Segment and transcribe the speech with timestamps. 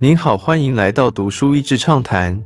[0.00, 2.40] 您好，欢迎来到读书益智畅谈。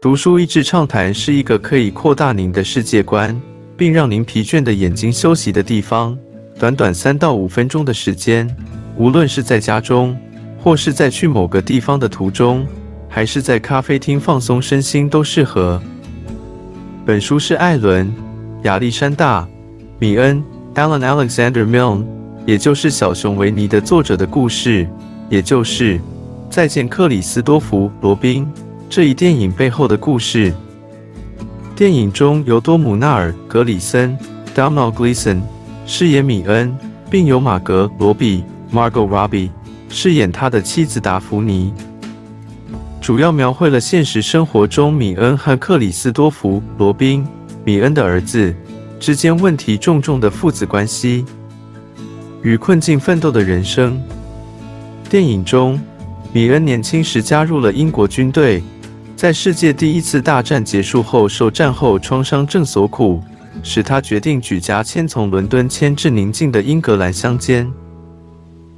[0.00, 3.36] 读书益智畅谈是一个可以扩大您的世界观，
[3.76, 6.16] 并让您疲倦的眼睛休息的地方。
[6.60, 8.48] 短短三到五分钟的时间，
[8.96, 10.16] 无论是在家中，
[10.56, 12.64] 或是在去某个地方的途中，
[13.08, 15.82] 还是在咖啡厅放松身心，都适合。
[17.04, 18.06] 本书是艾伦·
[18.62, 19.42] 亚历山大·
[19.98, 20.40] 米恩
[20.76, 22.04] （Alan Alexander Milne），
[22.46, 24.88] 也就是小熊维尼的作者的故事，
[25.28, 26.00] 也就是。
[26.52, 28.46] 再见，克里斯多弗·罗宾。
[28.90, 30.52] 这一电影背后的故事。
[31.74, 34.14] 电影中由多姆纳尔·格里森
[34.54, 35.40] （Domhnall Gleeson）
[35.86, 36.76] 饰演米恩，
[37.08, 39.48] 并由马格·罗比 （Margot Robbie）
[39.88, 41.72] 饰演他的妻子达芙妮。
[43.00, 47.26] 主要描绘了现实生活中米恩和克里斯多弗·罗宾
[47.64, 48.54] （米恩的儿子）
[49.00, 51.24] 之间问题重重的父子关系
[52.42, 53.98] 与困境奋斗的人生。
[55.08, 55.80] 电影中。
[56.34, 58.62] 米恩年轻时加入了英国军队，
[59.14, 63.22] 在世界第一次大战结束后，受战后创伤症所苦，
[63.62, 67.70] 使他决定举家迁从伦敦迁至宁静的英格兰乡间。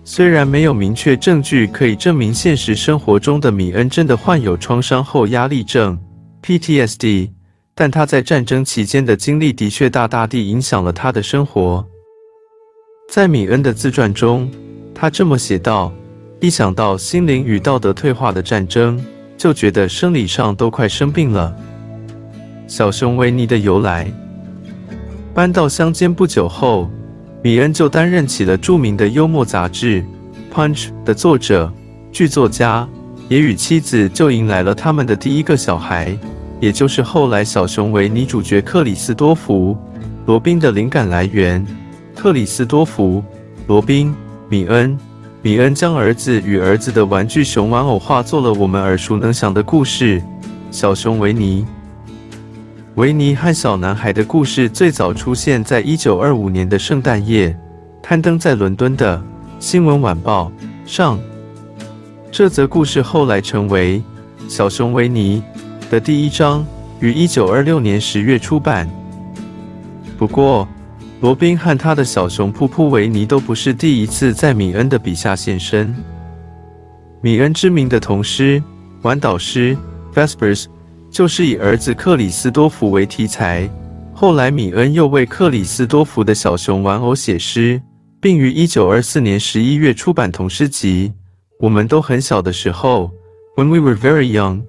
[0.03, 5.97] 虽然没有明确证据可以证明现实生活中的米恩真的患有创伤后压力症
[6.43, 7.31] （PTSD），
[7.73, 11.87] 但他在战争期间的经历的确大大地影响了他的生活。
[13.09, 14.51] 在米恩的自传中，
[14.93, 15.93] 他这么写道。
[16.45, 19.03] 一想到心灵与道德退化的战争，
[19.35, 21.57] 就觉得生理上都快生病了。
[22.67, 24.07] 小熊维尼的由来：
[25.33, 26.91] 搬到乡间不久后，
[27.43, 30.03] 米恩就担任起了著名的幽默杂志
[30.55, 31.73] 《Punch》的作者、
[32.13, 32.87] 剧作家，
[33.31, 36.15] 也与妻子就迎来了他们的第一个小孩，
[36.61, 39.75] 也就是后来小熊维尼主角克里斯多福·
[40.27, 41.67] 罗宾的灵感来源。
[42.15, 43.23] 克里斯多福·
[43.67, 44.15] 罗宾，
[44.51, 44.95] 米恩。
[45.45, 50.23] 米恩将儿子与儿子的玩具熊玩偶化作了我们耳熟能详的故事——
[50.73, 51.67] 小熊维尼。
[52.95, 57.55] 维尼和小男孩的故事最早出现在一九二五年的圣诞夜，
[58.03, 59.19] 刊登在伦敦的
[59.59, 60.51] 《新闻晚报》
[60.91, 61.21] 上。
[62.33, 63.99] 这则故事后来成为
[64.49, 65.43] 《小熊维尼》
[65.91, 66.65] 的第一章，
[67.01, 68.89] 于一九二六年十月出版。
[70.17, 70.67] 不过，
[71.25, 75.95] 罗宾和他的小熊噗噗维尼都不是第一次在米恩的笔下现身。
[77.23, 78.61] 米恩知名的童诗
[79.01, 79.75] 《玩导师》
[80.15, 80.67] （Vespers）
[81.11, 83.67] 就是以儿子克里斯多弗为题材。
[84.13, 87.81] 后来，米恩又为克里斯多弗的小熊玩偶写诗，
[88.21, 91.09] 并于1924年11月出版童诗集
[91.59, 93.11] 《我们都很小的时候》
[93.63, 94.61] （When We Were Very Young）。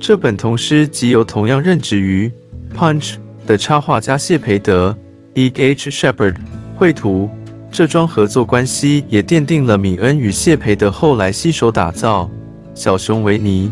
[0.00, 2.32] 这本童诗集由同样任职于
[2.74, 3.12] 《Punch》
[3.46, 4.96] 的插画家谢培德。
[5.36, 5.52] E.
[5.56, 5.90] H.
[5.90, 6.36] Shepard
[6.76, 7.28] 绘图，
[7.70, 12.30] 这桩合作关系也奠定了米恩与谢培德后来携手打造
[12.80, 13.68] 《小熊维尼》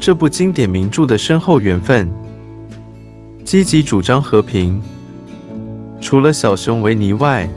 [0.00, 2.10] 这部经典名著的深厚缘分。
[3.44, 4.82] 积极主张和平。
[6.00, 7.48] 除了小熊维尼外，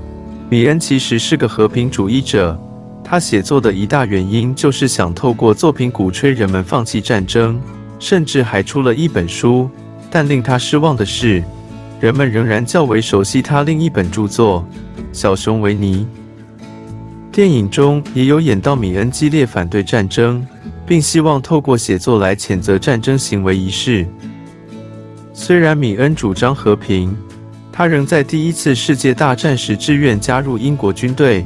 [0.49, 2.57] 米恩其实是个和平主义者。
[3.03, 7.59] 他写作的一大原因就是想透过作品鼓吹人们放弃战争，
[7.97, 9.67] 甚至还出了一本书。
[10.11, 11.43] 但令他失望的是。
[11.99, 14.63] 人们仍然较为熟悉他另一本著作
[15.11, 16.05] 《小熊维尼》。
[17.31, 20.45] 电影中也有演到米恩激烈反对战争，
[20.85, 24.05] 并希望透过写作来谴责战争行为一事。
[25.33, 27.15] 虽然米恩主张和平，
[27.71, 31.45] 他仍在第一次世界大战时志愿加入英国军队，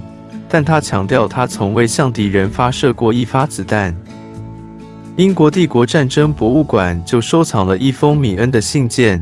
[0.49, 3.95] 但他强调他从未向敌人发射过一发子弹。
[5.15, 9.21] 英国帝国战争博物馆就收藏了一封米恩的信件。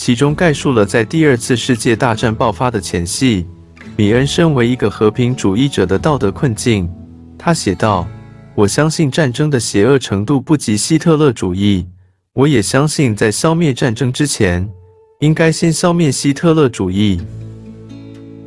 [0.00, 3.44] 其中概述了在第二次世界大战爆发的前夕，
[3.98, 6.90] 米恩身为一个和平主义者的道德困境。
[7.36, 8.08] 他写道
[8.56, 11.86] ：“我相信战争的邪恶程度不及希特勒主义，
[12.32, 14.66] 我也相信在消灭战争之前，
[15.18, 17.20] 应该先消灭希特勒主义。”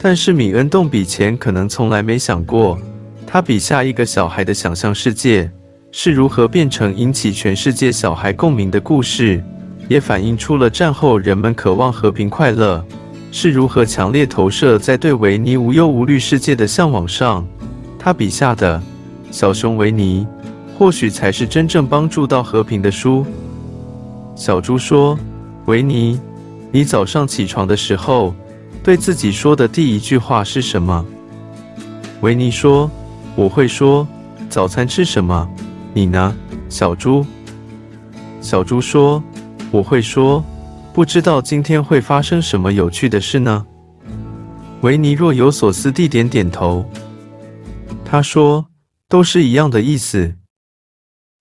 [0.02, 2.80] 但是米恩动笔前可能从来没想过，
[3.28, 5.52] 他笔下一个小孩的想象世界
[5.92, 9.44] 是如何变成引起全世界小孩共鸣的故事。
[9.90, 12.84] 也反映出了战后人们渴望和平快乐
[13.32, 17.46] 是如何强烈投射在对维尼无忧无虑世界的向往上。
[18.00, 18.82] 他笔下的
[19.32, 20.26] 小熊维尼，
[20.78, 23.26] 或许才是真正帮助到和平的书。
[24.36, 25.18] 小猪说
[25.66, 26.20] ：“维尼，
[26.72, 28.34] 你早上起床的时候，
[28.84, 31.06] 对自己说的第一句话是什么？”
[32.22, 32.90] 维尼说
[33.36, 34.08] ：“我会说
[34.50, 35.48] 早餐吃什么。
[35.94, 36.36] 你呢，
[36.70, 37.26] 小猪？”
[38.42, 39.22] 小猪说。
[39.74, 40.46] 我会说，
[40.94, 43.66] 不知道今天会发生什么有趣的事呢？
[44.82, 46.88] 维尼若有所思地点点头。
[48.06, 48.68] 他说
[49.10, 50.36] ：“都是一样的意思。”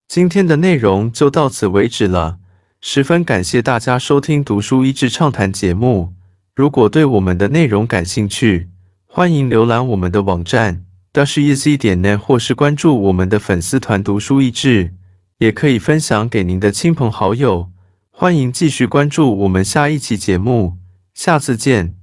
[0.08, 2.38] 今天的内容就到此为止了，
[2.80, 6.14] 十分感谢大家收听《读书益智畅谈》节目。
[6.56, 8.70] 如果对我们的内容感兴趣，
[9.04, 14.94] 欢迎浏览我们的网站 dashiz 点 net，或是关注我们的粉丝团“读书益智”，
[15.36, 17.68] 也可以分享给您的亲朋好友。
[18.22, 20.78] 欢迎继续关注我们下一期节目，
[21.12, 22.01] 下次见。